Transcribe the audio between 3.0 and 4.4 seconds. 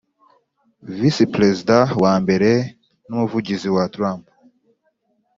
n Umuvugizi wa trump